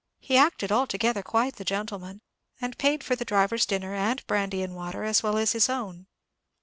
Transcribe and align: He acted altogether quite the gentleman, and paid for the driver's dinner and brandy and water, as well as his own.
He 0.19 0.35
acted 0.35 0.71
altogether 0.71 1.21
quite 1.21 1.57
the 1.57 1.63
gentleman, 1.63 2.21
and 2.59 2.75
paid 2.79 3.03
for 3.03 3.15
the 3.15 3.23
driver's 3.23 3.67
dinner 3.67 3.93
and 3.93 4.25
brandy 4.25 4.63
and 4.63 4.73
water, 4.75 5.03
as 5.03 5.21
well 5.21 5.37
as 5.37 5.51
his 5.51 5.69
own. 5.69 6.07